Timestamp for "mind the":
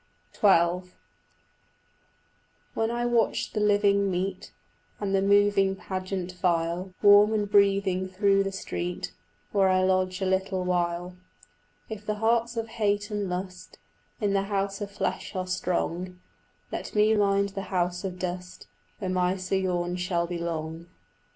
17.15-17.61